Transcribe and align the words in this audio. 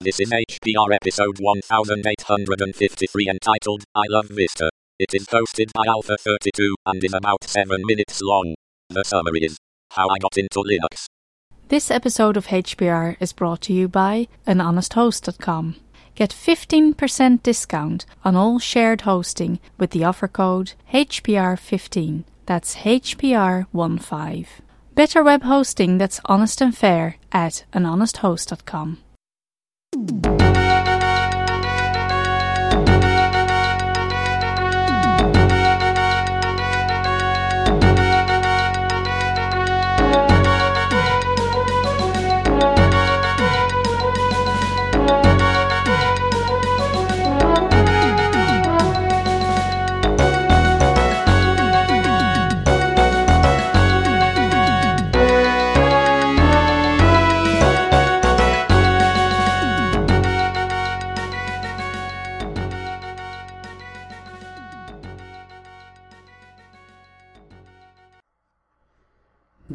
This 0.00 0.20
is 0.20 0.30
HPR 0.30 0.94
episode 0.94 1.40
1853 1.40 3.28
entitled 3.28 3.82
I 3.96 4.04
Love 4.08 4.28
Vista. 4.28 4.70
It 4.96 5.12
is 5.12 5.26
hosted 5.26 5.72
by 5.72 5.86
Alpha 5.88 6.16
32 6.16 6.76
and 6.86 7.02
is 7.02 7.12
about 7.12 7.42
7 7.42 7.82
minutes 7.84 8.22
long. 8.22 8.54
The 8.90 9.02
summary 9.02 9.40
is 9.40 9.56
How 9.90 10.08
I 10.08 10.18
Got 10.18 10.38
Into 10.38 10.60
Linux. 10.60 11.06
This 11.66 11.90
episode 11.90 12.36
of 12.36 12.46
HPR 12.46 13.16
is 13.18 13.32
brought 13.32 13.60
to 13.62 13.72
you 13.72 13.88
by 13.88 14.28
anhonesthost.com. 14.46 15.74
Get 16.14 16.30
15% 16.30 17.42
discount 17.42 18.06
on 18.24 18.36
all 18.36 18.60
shared 18.60 19.00
hosting 19.00 19.58
with 19.78 19.90
the 19.90 20.04
offer 20.04 20.28
code 20.28 20.74
HPR15. 20.92 22.22
That's 22.46 22.76
HPR15. 22.76 24.46
Better 24.94 25.24
web 25.24 25.42
hosting 25.42 25.98
that's 25.98 26.20
honest 26.26 26.60
and 26.60 26.78
fair 26.78 27.16
at 27.32 27.64
anhonesthost.com. 27.72 28.98
Música 29.98 30.67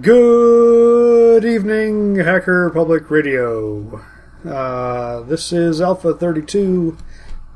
Good 0.00 1.44
evening, 1.44 2.16
Hacker 2.16 2.70
Public 2.70 3.10
Radio. 3.10 4.02
Uh, 4.42 5.20
this 5.20 5.52
is 5.52 5.82
Alpha 5.82 6.14
32 6.14 6.96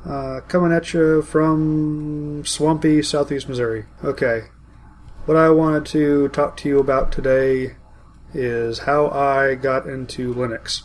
uh, 0.05 0.41
coming 0.47 0.71
at 0.71 0.93
you 0.93 1.23
from 1.23 2.45
swampy 2.45 3.01
southeast 3.01 3.49
Missouri. 3.49 3.87
Okay, 4.05 4.49
what 5.25 5.39
I 5.39 5.49
wanted 5.49 5.87
to 5.87 6.29
talk 6.29 6.59
to 6.59 6.69
you 6.69 6.79
about 6.79 7.11
today 7.11 7.77
is 8.35 8.81
how 8.81 9.09
I 9.09 9.55
got 9.55 9.87
into 9.87 10.35
Linux. 10.35 10.83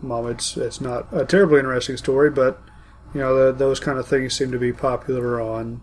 Mom, 0.00 0.28
it's 0.28 0.56
it's 0.56 0.80
not 0.80 1.08
a 1.10 1.24
terribly 1.24 1.58
interesting 1.58 1.96
story, 1.96 2.30
but 2.30 2.62
you 3.12 3.18
know 3.20 3.46
the, 3.46 3.52
those 3.52 3.80
kind 3.80 3.98
of 3.98 4.06
things 4.06 4.34
seem 4.34 4.52
to 4.52 4.60
be 4.60 4.72
popular 4.72 5.40
on 5.40 5.80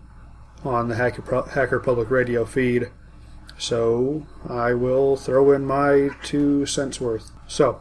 on 0.64 0.88
the 0.88 0.94
Hacker, 0.94 1.42
Hacker 1.50 1.80
Public 1.80 2.10
Radio 2.10 2.46
feed. 2.46 2.90
So 3.58 4.26
I 4.48 4.74
will 4.74 5.16
throw 5.16 5.52
in 5.52 5.64
my 5.64 6.10
two 6.22 6.66
cents 6.66 7.00
worth. 7.00 7.30
So, 7.46 7.80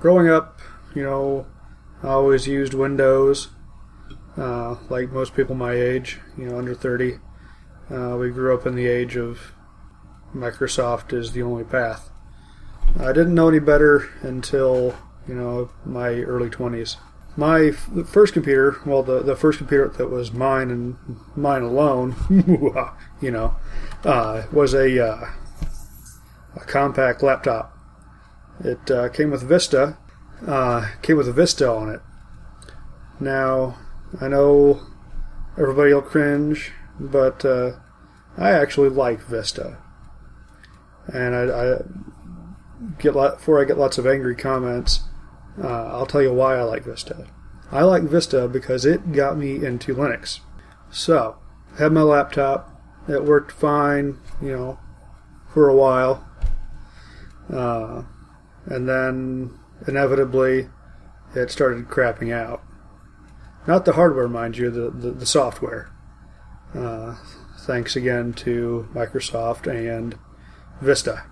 growing 0.00 0.28
up, 0.28 0.58
you 0.94 1.02
know, 1.02 1.46
I 2.02 2.08
always 2.08 2.46
used 2.46 2.74
Windows, 2.74 3.48
uh, 4.36 4.76
like 4.88 5.12
most 5.12 5.34
people 5.34 5.54
my 5.54 5.72
age, 5.72 6.18
you 6.38 6.46
know, 6.46 6.58
under 6.58 6.74
30. 6.74 7.18
Uh, 7.90 8.16
we 8.18 8.30
grew 8.30 8.54
up 8.54 8.66
in 8.66 8.76
the 8.76 8.86
age 8.86 9.16
of 9.16 9.52
Microsoft 10.34 11.12
is 11.12 11.32
the 11.32 11.42
only 11.42 11.64
path. 11.64 12.10
I 12.98 13.12
didn't 13.12 13.34
know 13.34 13.48
any 13.48 13.58
better 13.58 14.08
until, 14.22 14.96
you 15.26 15.34
know, 15.34 15.70
my 15.84 16.20
early 16.20 16.48
20s. 16.50 16.96
My 17.36 17.66
f- 17.66 17.90
first 18.06 18.32
computer, 18.32 18.76
well, 18.84 19.02
the, 19.02 19.22
the 19.22 19.36
first 19.36 19.58
computer 19.58 19.88
that 19.88 20.08
was 20.08 20.32
mine 20.32 20.70
and 20.70 20.96
mine 21.36 21.62
alone, 21.62 22.14
you 23.20 23.30
know, 23.30 23.56
uh, 24.04 24.42
was 24.52 24.74
a, 24.74 25.04
uh, 25.04 25.30
a 26.56 26.60
Compaq 26.60 27.22
laptop. 27.22 27.76
It 28.60 28.90
uh, 28.90 29.08
came 29.08 29.30
with 29.30 29.42
Vista, 29.42 29.96
uh, 30.46 30.90
came 31.02 31.16
with 31.16 31.28
a 31.28 31.32
Vista 31.32 31.70
on 31.70 31.88
it. 31.88 32.00
Now, 33.18 33.78
I 34.20 34.28
know 34.28 34.80
everybody 35.58 35.92
will 35.92 36.02
cringe, 36.02 36.72
but 36.98 37.44
uh, 37.44 37.72
I 38.36 38.50
actually 38.50 38.88
like 38.88 39.20
Vista, 39.20 39.78
and 41.12 41.34
I, 41.34 41.42
I 41.42 41.78
get 42.98 43.14
lot, 43.14 43.38
before 43.38 43.60
I 43.60 43.64
get 43.64 43.78
lots 43.78 43.98
of 43.98 44.06
angry 44.06 44.34
comments. 44.34 45.00
Uh, 45.62 45.88
I'll 45.88 46.06
tell 46.06 46.22
you 46.22 46.32
why 46.32 46.56
I 46.56 46.62
like 46.62 46.84
Vista. 46.84 47.26
I 47.70 47.82
like 47.82 48.04
Vista 48.04 48.48
because 48.48 48.84
it 48.84 49.12
got 49.12 49.36
me 49.36 49.64
into 49.64 49.94
Linux. 49.94 50.40
So, 50.90 51.36
I 51.74 51.84
had 51.84 51.92
my 51.92 52.02
laptop, 52.02 52.69
it 53.08 53.24
worked 53.24 53.52
fine, 53.52 54.18
you 54.40 54.52
know, 54.52 54.78
for 55.52 55.68
a 55.68 55.74
while. 55.74 56.26
Uh, 57.52 58.02
and 58.66 58.88
then 58.88 59.58
inevitably 59.86 60.68
it 61.34 61.50
started 61.50 61.88
crapping 61.88 62.32
out. 62.32 62.62
Not 63.66 63.84
the 63.84 63.92
hardware, 63.92 64.28
mind 64.28 64.56
you, 64.56 64.70
the, 64.70 64.90
the, 64.90 65.10
the 65.10 65.26
software. 65.26 65.90
Uh, 66.74 67.16
thanks 67.60 67.96
again 67.96 68.32
to 68.32 68.88
Microsoft 68.94 69.66
and 69.66 70.18
Vista. 70.80 71.24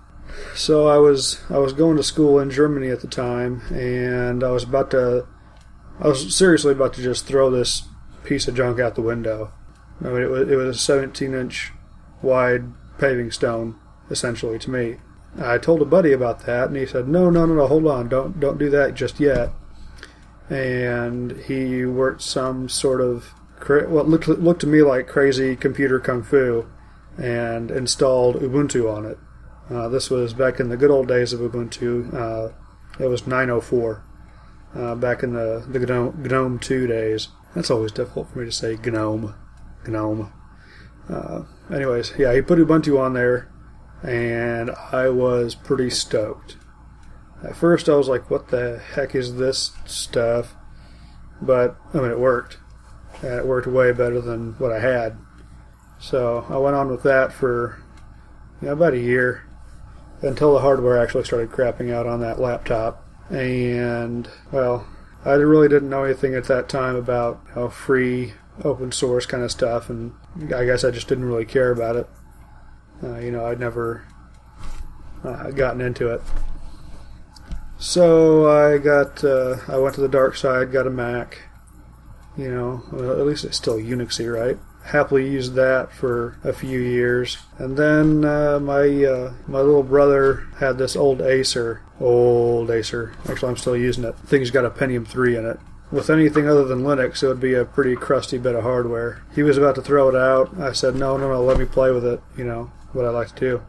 So 0.53 0.87
I 0.87 0.97
was 0.97 1.41
I 1.49 1.57
was 1.57 1.73
going 1.73 1.97
to 1.97 2.03
school 2.03 2.39
in 2.39 2.51
Germany 2.51 2.89
at 2.89 3.01
the 3.01 3.07
time, 3.07 3.61
and 3.71 4.43
I 4.43 4.51
was 4.51 4.63
about 4.63 4.91
to 4.91 5.25
I 5.99 6.07
was 6.07 6.35
seriously 6.35 6.71
about 6.73 6.93
to 6.93 7.01
just 7.01 7.25
throw 7.25 7.49
this 7.49 7.83
piece 8.23 8.47
of 8.47 8.55
junk 8.55 8.79
out 8.79 8.95
the 8.95 9.01
window. 9.01 9.51
I 10.01 10.07
mean, 10.07 10.21
it 10.21 10.29
was, 10.29 10.49
it 10.49 10.55
was 10.55 10.75
a 10.75 10.79
17 10.79 11.33
inch 11.33 11.73
wide 12.21 12.65
paving 12.97 13.31
stone, 13.31 13.75
essentially, 14.09 14.59
to 14.59 14.69
me. 14.69 14.97
I 15.37 15.57
told 15.57 15.81
a 15.81 15.85
buddy 15.85 16.11
about 16.11 16.45
that, 16.45 16.67
and 16.69 16.77
he 16.77 16.85
said, 16.85 17.07
"No, 17.07 17.29
no, 17.29 17.45
no, 17.45 17.53
no, 17.53 17.67
hold 17.67 17.87
on, 17.87 18.09
don't 18.09 18.39
don't 18.39 18.57
do 18.57 18.69
that 18.71 18.95
just 18.95 19.19
yet." 19.19 19.51
And 20.49 21.33
he 21.33 21.85
worked 21.85 22.21
some 22.21 22.67
sort 22.67 23.01
of 23.01 23.33
what 23.67 24.09
looked 24.09 24.27
looked 24.27 24.61
to 24.61 24.67
me 24.67 24.81
like 24.81 25.07
crazy 25.07 25.55
computer 25.55 25.99
kung 25.99 26.23
fu, 26.23 26.65
and 27.17 27.69
installed 27.69 28.37
Ubuntu 28.37 28.91
on 28.91 29.05
it. 29.05 29.17
Uh, 29.69 29.87
this 29.87 30.09
was 30.09 30.33
back 30.33 30.59
in 30.59 30.69
the 30.69 30.77
good 30.77 30.89
old 30.89 31.07
days 31.07 31.31
of 31.31 31.41
Ubuntu. 31.41 32.11
Uh, 32.13 32.51
it 32.99 33.07
was 33.07 33.27
904, 33.27 34.03
uh, 34.75 34.95
back 34.95 35.21
in 35.21 35.33
the 35.33 35.63
the 35.67 35.79
GNOME, 35.79 36.23
GNOME 36.23 36.59
2 36.59 36.87
days. 36.87 37.27
That's 37.53 37.69
always 37.69 37.91
difficult 37.91 38.31
for 38.31 38.39
me 38.39 38.45
to 38.45 38.51
say 38.51 38.77
GNOME, 38.83 39.35
GNOME. 39.87 40.31
Uh, 41.09 41.43
anyways, 41.73 42.13
yeah, 42.17 42.33
he 42.33 42.41
put 42.41 42.59
Ubuntu 42.59 42.99
on 42.99 43.13
there, 43.13 43.49
and 44.03 44.71
I 44.91 45.09
was 45.09 45.55
pretty 45.55 45.89
stoked. 45.89 46.57
At 47.43 47.55
first, 47.55 47.89
I 47.89 47.95
was 47.95 48.07
like, 48.07 48.29
"What 48.29 48.49
the 48.49 48.79
heck 48.93 49.15
is 49.15 49.35
this 49.35 49.71
stuff?" 49.85 50.55
But 51.41 51.77
I 51.93 51.97
mean, 51.97 52.11
it 52.11 52.19
worked, 52.19 52.57
and 53.21 53.33
it 53.33 53.47
worked 53.47 53.67
way 53.67 53.91
better 53.91 54.21
than 54.21 54.53
what 54.59 54.71
I 54.71 54.79
had. 54.79 55.17
So 55.99 56.45
I 56.49 56.57
went 56.57 56.75
on 56.75 56.89
with 56.89 57.03
that 57.03 57.33
for 57.33 57.81
you 58.61 58.67
know, 58.67 58.73
about 58.73 58.93
a 58.93 58.99
year 58.99 59.43
until 60.21 60.53
the 60.53 60.59
hardware 60.59 60.97
actually 60.97 61.23
started 61.23 61.49
crapping 61.49 61.93
out 61.93 62.07
on 62.07 62.19
that 62.21 62.39
laptop. 62.39 63.05
And 63.29 64.29
well, 64.51 64.87
I 65.25 65.33
really 65.33 65.67
didn't 65.67 65.89
know 65.89 66.03
anything 66.03 66.35
at 66.35 66.45
that 66.45 66.69
time 66.69 66.95
about 66.95 67.41
you 67.49 67.55
know, 67.55 67.69
free 67.69 68.33
open 68.63 68.91
source 68.91 69.25
kind 69.25 69.43
of 69.43 69.51
stuff, 69.51 69.89
and 69.89 70.13
I 70.53 70.65
guess 70.65 70.83
I 70.83 70.91
just 70.91 71.07
didn't 71.07 71.25
really 71.25 71.45
care 71.45 71.71
about 71.71 71.95
it. 71.95 72.09
Uh, 73.03 73.17
you 73.19 73.31
know, 73.31 73.45
I'd 73.45 73.59
never 73.59 74.05
uh, 75.23 75.51
gotten 75.51 75.81
into 75.81 76.09
it. 76.09 76.21
So 77.77 78.49
I 78.49 78.77
got, 78.77 79.23
uh, 79.23 79.57
I 79.67 79.77
went 79.77 79.95
to 79.95 80.01
the 80.01 80.09
dark 80.09 80.35
side, 80.35 80.71
got 80.71 80.87
a 80.87 80.89
Mac. 80.89 81.43
You 82.37 82.51
know, 82.51 82.83
well, 82.91 83.19
at 83.19 83.25
least 83.25 83.43
it's 83.43 83.57
still 83.57 83.77
Unixy, 83.77 84.31
right? 84.31 84.57
Happily 84.83 85.29
used 85.29 85.55
that 85.55 85.91
for 85.91 86.37
a 86.43 86.53
few 86.53 86.79
years, 86.79 87.37
and 87.57 87.77
then 87.77 88.23
uh, 88.23 88.59
my 88.59 88.85
uh, 89.03 89.33
my 89.45 89.59
little 89.59 89.83
brother 89.83 90.47
had 90.57 90.77
this 90.77 90.95
old 90.95 91.21
Acer, 91.21 91.81
old 91.99 92.71
Acer. 92.71 93.13
Actually, 93.29 93.49
I'm 93.49 93.57
still 93.57 93.75
using 93.75 94.05
it. 94.05 94.15
Thing's 94.19 94.51
got 94.51 94.65
a 94.65 94.69
Pentium 94.69 95.05
3 95.05 95.37
in 95.37 95.45
it 95.45 95.59
with 95.91 96.09
anything 96.09 96.47
other 96.47 96.65
than 96.65 96.83
Linux, 96.83 97.23
it 97.23 97.27
would 97.27 97.39
be 97.39 97.53
a 97.53 97.65
pretty 97.65 97.95
crusty 97.95 98.37
bit 98.37 98.55
of 98.55 98.63
hardware. 98.63 99.23
He 99.33 99.43
was 99.43 99.57
about 99.57 99.75
to 99.75 99.81
throw 99.81 100.09
it 100.09 100.15
out. 100.15 100.59
I 100.59 100.71
said, 100.71 100.95
no, 100.95 101.17
no, 101.17 101.29
no, 101.29 101.43
let 101.43 101.57
me 101.57 101.65
play 101.65 101.91
with 101.91 102.05
it. 102.05 102.21
You 102.37 102.43
know, 102.43 102.71
what 102.93 103.05
I 103.05 103.09
like 103.09 103.29
to 103.35 103.39
do. 103.39 103.63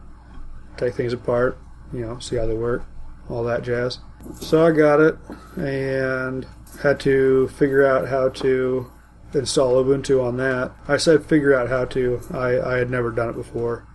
Take 0.77 0.95
things 0.95 1.13
apart, 1.13 1.57
you 1.91 2.01
know, 2.01 2.19
see 2.19 2.35
how 2.37 2.45
they 2.45 2.53
work, 2.53 2.85
all 3.29 3.43
that 3.43 3.63
jazz. 3.63 3.99
So 4.39 4.65
I 4.65 4.71
got 4.71 4.99
it 4.99 5.17
and 5.55 6.45
had 6.81 6.99
to 7.01 7.47
figure 7.49 7.85
out 7.85 8.07
how 8.07 8.29
to 8.29 8.91
install 9.33 9.83
Ubuntu 9.83 10.23
on 10.23 10.37
that. 10.37 10.71
I 10.87 10.97
said 10.97 11.25
figure 11.25 11.55
out 11.55 11.69
how 11.69 11.85
to. 11.85 12.21
I, 12.31 12.73
I 12.73 12.77
had 12.77 12.89
never 12.89 13.11
done 13.11 13.29
it 13.29 13.35
before. 13.35 13.87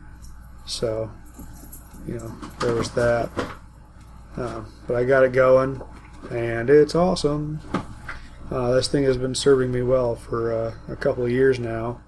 So, 0.66 1.10
you 2.06 2.14
know, 2.14 2.36
there 2.60 2.74
was 2.74 2.90
that. 2.92 3.30
Um, 4.36 4.72
but 4.86 4.96
I 4.96 5.04
got 5.04 5.24
it 5.24 5.32
going 5.32 5.80
and 6.30 6.68
it's 6.68 6.94
awesome. 6.94 7.60
Uh, 8.50 8.72
this 8.72 8.88
thing 8.88 9.04
has 9.04 9.16
been 9.16 9.34
serving 9.34 9.72
me 9.72 9.82
well 9.82 10.14
for 10.14 10.52
uh, 10.52 10.74
a 10.88 10.96
couple 10.96 11.24
of 11.24 11.30
years 11.30 11.58
now. 11.58 12.00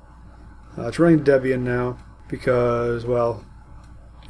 Uh, 0.77 0.87
it's 0.87 0.99
running 0.99 1.25
Debian 1.25 1.61
now 1.61 1.99
because, 2.29 3.05
well, 3.05 3.45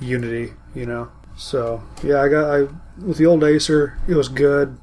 Unity, 0.01 0.53
you 0.75 0.87
know. 0.87 1.11
So 1.37 1.83
yeah, 2.03 2.23
I 2.23 2.29
got 2.29 2.51
I 2.51 2.69
with 3.05 3.19
the 3.19 3.27
old 3.27 3.45
Acer, 3.45 3.99
it 4.09 4.15
was 4.15 4.29
good 4.29 4.79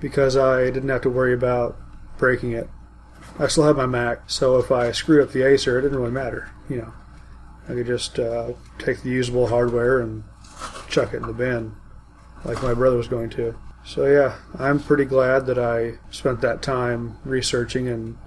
because 0.00 0.36
I 0.36 0.64
didn't 0.64 0.88
have 0.88 1.02
to 1.02 1.10
worry 1.10 1.34
about 1.34 1.76
breaking 2.16 2.52
it. 2.52 2.68
I 3.38 3.48
still 3.48 3.64
have 3.64 3.76
my 3.76 3.86
Mac, 3.86 4.30
so 4.30 4.58
if 4.58 4.70
I 4.70 4.92
screw 4.92 5.22
up 5.22 5.32
the 5.32 5.42
Acer, 5.42 5.78
it 5.78 5.82
didn't 5.82 5.98
really 5.98 6.12
matter, 6.12 6.50
you 6.68 6.78
know. 6.78 6.92
I 7.68 7.72
could 7.74 7.86
just 7.86 8.18
uh, 8.18 8.52
take 8.78 9.02
the 9.02 9.10
usable 9.10 9.48
hardware 9.48 9.98
and 9.98 10.22
chuck 10.88 11.12
it 11.12 11.18
in 11.18 11.26
the 11.26 11.32
bin, 11.32 11.74
like 12.44 12.62
my 12.62 12.72
brother 12.72 12.96
was 12.96 13.08
going 13.08 13.30
to. 13.30 13.58
So 13.86 14.04
yeah, 14.04 14.36
I'm 14.58 14.80
pretty 14.80 15.04
glad 15.04 15.46
that 15.46 15.58
I 15.58 15.94
spent 16.10 16.40
that 16.40 16.60
time 16.60 17.18
researching 17.24 17.86
and 17.88 18.18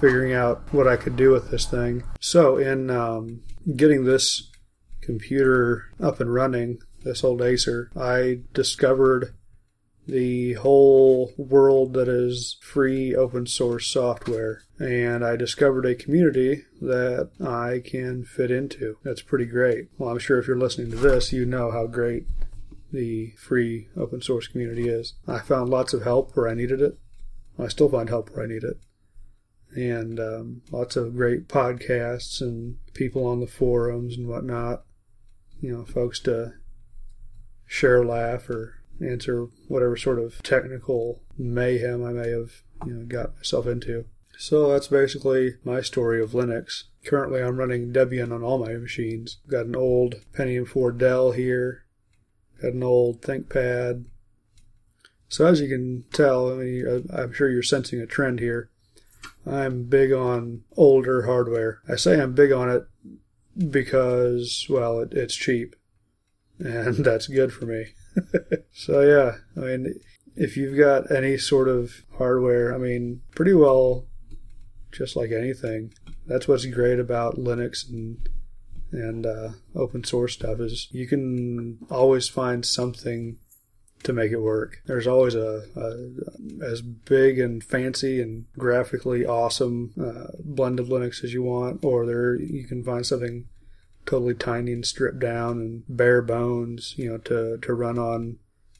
figuring 0.00 0.32
out 0.32 0.62
what 0.72 0.86
I 0.86 0.96
could 0.96 1.16
do 1.16 1.32
with 1.32 1.50
this 1.50 1.66
thing. 1.66 2.04
So 2.20 2.56
in 2.56 2.88
um, 2.88 3.42
getting 3.76 4.04
this 4.04 4.48
computer 5.00 5.90
up 6.00 6.20
and 6.20 6.32
running, 6.32 6.78
this 7.04 7.24
old 7.24 7.42
Acer, 7.42 7.90
I 7.96 8.42
discovered 8.54 9.34
the 10.06 10.54
whole 10.54 11.32
world 11.36 11.94
that 11.94 12.08
is 12.08 12.58
free 12.62 13.14
open 13.14 13.46
source 13.46 13.88
software. 13.88 14.62
And 14.78 15.24
I 15.24 15.36
discovered 15.36 15.84
a 15.84 15.96
community 15.96 16.64
that 16.80 17.30
I 17.44 17.82
can 17.84 18.24
fit 18.24 18.50
into. 18.50 18.98
That's 19.02 19.22
pretty 19.22 19.46
great. 19.46 19.88
Well, 19.98 20.10
I'm 20.10 20.18
sure 20.18 20.38
if 20.38 20.46
you're 20.46 20.56
listening 20.56 20.90
to 20.92 20.96
this, 20.96 21.32
you 21.32 21.44
know 21.44 21.70
how 21.70 21.86
great 21.86 22.26
the 22.92 23.32
free 23.38 23.88
open 23.96 24.20
source 24.20 24.46
community 24.46 24.88
is. 24.88 25.14
I 25.26 25.38
found 25.38 25.70
lots 25.70 25.94
of 25.94 26.02
help 26.02 26.36
where 26.36 26.48
I 26.48 26.54
needed 26.54 26.80
it. 26.80 26.98
I 27.58 27.68
still 27.68 27.88
find 27.88 28.08
help 28.08 28.30
where 28.30 28.44
I 28.44 28.48
need 28.48 28.64
it. 28.64 28.78
And 29.74 30.20
um, 30.20 30.62
lots 30.70 30.96
of 30.96 31.16
great 31.16 31.48
podcasts 31.48 32.40
and 32.40 32.76
people 32.94 33.26
on 33.26 33.40
the 33.40 33.46
forums 33.46 34.16
and 34.16 34.28
whatnot. 34.28 34.84
You 35.60 35.72
know, 35.72 35.84
folks 35.84 36.20
to 36.20 36.54
share, 37.66 38.04
laugh, 38.04 38.50
or 38.50 38.82
answer 39.00 39.46
whatever 39.68 39.96
sort 39.96 40.18
of 40.18 40.42
technical 40.42 41.22
mayhem 41.38 42.04
I 42.04 42.12
may 42.12 42.28
have 42.30 42.62
you 42.86 42.94
know 42.94 43.04
got 43.04 43.36
myself 43.36 43.66
into. 43.66 44.04
So 44.38 44.72
that's 44.72 44.88
basically 44.88 45.56
my 45.64 45.80
story 45.80 46.20
of 46.20 46.32
Linux. 46.32 46.84
Currently, 47.04 47.42
I'm 47.42 47.56
running 47.56 47.92
Debian 47.92 48.32
on 48.32 48.42
all 48.42 48.58
my 48.58 48.74
machines. 48.74 49.38
Got 49.46 49.66
an 49.66 49.76
old 49.76 50.16
Pentium 50.32 50.66
4 50.66 50.92
Dell 50.92 51.32
here. 51.32 51.81
Got 52.62 52.74
an 52.74 52.82
old 52.82 53.20
ThinkPad. 53.22 54.04
So 55.28 55.46
as 55.46 55.60
you 55.60 55.68
can 55.68 56.04
tell, 56.12 56.52
I 56.52 56.56
mean, 56.56 57.08
I'm 57.12 57.32
sure 57.32 57.50
you're 57.50 57.62
sensing 57.62 58.00
a 58.00 58.06
trend 58.06 58.38
here. 58.38 58.70
I'm 59.46 59.84
big 59.84 60.12
on 60.12 60.62
older 60.76 61.22
hardware. 61.22 61.80
I 61.88 61.96
say 61.96 62.20
I'm 62.20 62.34
big 62.34 62.52
on 62.52 62.70
it 62.70 62.84
because, 63.70 64.66
well, 64.68 65.00
it, 65.00 65.12
it's 65.12 65.34
cheap, 65.34 65.74
and 66.58 66.96
that's 67.04 67.26
good 67.26 67.52
for 67.52 67.66
me. 67.66 67.86
so 68.72 69.00
yeah, 69.00 69.38
I 69.60 69.66
mean, 69.66 69.94
if 70.36 70.56
you've 70.56 70.78
got 70.78 71.10
any 71.10 71.36
sort 71.38 71.68
of 71.68 72.04
hardware, 72.18 72.74
I 72.74 72.78
mean, 72.78 73.22
pretty 73.34 73.54
well, 73.54 74.06
just 74.92 75.16
like 75.16 75.32
anything. 75.32 75.92
That's 76.26 76.46
what's 76.46 76.66
great 76.66 77.00
about 77.00 77.36
Linux 77.36 77.88
and 77.88 78.28
and 78.92 79.26
uh, 79.26 79.50
open 79.74 80.04
source 80.04 80.34
stuff 80.34 80.60
is 80.60 80.88
you 80.90 81.06
can 81.06 81.78
always 81.90 82.28
find 82.28 82.64
something 82.64 83.38
to 84.02 84.12
make 84.12 84.32
it 84.32 84.40
work. 84.40 84.82
There's 84.86 85.06
always 85.06 85.34
a, 85.34 85.64
a 85.76 86.64
as 86.64 86.82
big 86.82 87.38
and 87.38 87.62
fancy 87.62 88.20
and 88.20 88.46
graphically 88.58 89.24
awesome 89.24 89.92
uh, 90.00 90.32
blend 90.44 90.80
of 90.80 90.88
Linux 90.88 91.24
as 91.24 91.32
you 91.32 91.42
want, 91.42 91.84
or 91.84 92.04
there 92.06 92.34
you 92.34 92.64
can 92.64 92.82
find 92.84 93.06
something 93.06 93.46
totally 94.06 94.34
tiny 94.34 94.72
and 94.72 94.84
stripped 94.84 95.20
down 95.20 95.60
and 95.60 95.84
bare 95.88 96.22
bones, 96.22 96.94
you 96.96 97.10
know, 97.10 97.18
to, 97.18 97.58
to 97.58 97.74
run 97.74 97.98
on 97.98 98.38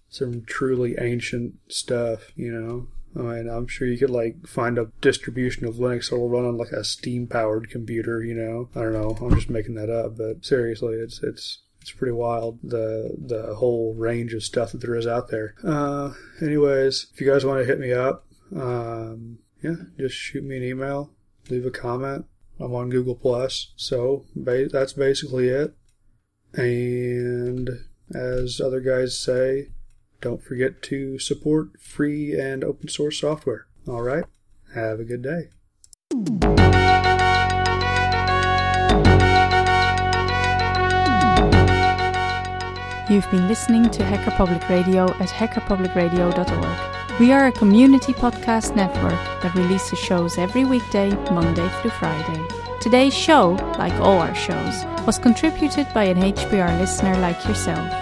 some 0.09 0.43
truly 0.45 0.97
ancient 0.99 1.55
stuff, 1.69 2.33
you 2.37 2.53
know. 2.53 2.89
I 3.15 3.21
mean, 3.21 3.49
I'm 3.49 3.67
sure 3.67 3.87
you 3.87 3.99
could 3.99 4.11
like 4.11 4.47
find 4.47 4.79
a 4.79 4.91
distribution 5.01 5.67
of 5.67 5.77
Linux 5.77 6.11
that 6.11 6.19
will 6.19 6.29
run 6.29 6.45
on 6.45 6.57
like 6.57 6.73
a 6.73 6.85
steam 6.85 7.27
powered 7.27 7.71
computer, 7.71 8.23
you 8.23 8.35
know. 8.35 8.69
I 8.75 8.85
don't 8.85 8.93
know. 8.93 9.17
I'm 9.21 9.35
just 9.35 9.51
making 9.51 9.75
that 9.75 9.91
up, 9.91 10.17
but 10.17 10.45
seriously, 10.45 10.95
it's 10.95 11.23
it's 11.23 11.63
it's 11.81 11.93
pretty 11.93 12.13
wild 12.13 12.59
the 12.63 13.17
the 13.19 13.55
whole 13.57 13.95
range 13.95 14.33
of 14.35 14.43
stuff 14.43 14.73
that 14.73 14.81
there 14.81 14.95
is 14.95 15.07
out 15.07 15.29
there. 15.29 15.55
Uh, 15.65 16.13
anyways, 16.41 17.09
if 17.13 17.21
you 17.21 17.31
guys 17.31 17.45
want 17.45 17.61
to 17.61 17.67
hit 17.67 17.81
me 17.81 17.93
up, 17.93 18.27
um, 18.55 19.39
yeah, 19.63 19.77
just 19.99 20.15
shoot 20.15 20.45
me 20.45 20.57
an 20.57 20.63
email, 20.63 21.13
leave 21.51 21.67
a 21.67 21.71
comment. 21.71 22.27
I'm 22.61 22.75
on 22.75 22.91
Google 22.91 23.17
Plus, 23.17 23.73
so 23.77 24.25
ba- 24.37 24.69
that's 24.69 24.93
basically 24.93 25.49
it. 25.49 25.75
And 26.55 27.69
as 28.15 28.61
other 28.61 28.81
guys 28.81 29.19
say, 29.19 29.69
don't 30.23 30.43
forget 30.43 30.81
to 30.83 31.19
support 31.19 31.79
free 31.81 32.39
and 32.39 32.65
open 32.65 32.89
source 32.89 33.21
software. 33.21 33.67
All 33.87 34.03
right, 34.03 34.25
have 34.75 35.01
a 35.01 35.05
good 35.05 35.23
day. 35.23 35.51
You've 43.11 43.31
been 43.31 43.47
listening 43.47 43.91
to 43.91 44.05
Hacker 44.05 44.31
Public 44.31 44.67
Radio 44.71 45.05
at 45.05 45.29
hackerpublicradio.org. 45.29 47.21
We 47.21 47.31
are 47.31 47.49
a 47.49 47.53
community 47.53 48.15
podcast 48.15 48.75
network 48.75 49.43
that 49.43 49.55
releases 49.55 49.99
shows 49.99 50.39
every 50.39 50.65
weekday, 50.65 51.11
Monday 51.31 51.69
through 51.81 51.91
Friday. 51.91 52.41
Today's 52.81 53.13
show, 53.13 53.51
like 53.77 53.93
all 53.95 54.19
our 54.19 54.35
shows, 54.35 54.85
was 55.07 55.19
contributed 55.19 55.87
by 55.93 56.05
an 56.05 56.23
HPR 56.23 56.79
listener 56.79 57.19
like 57.19 57.45
yourself. 57.47 58.02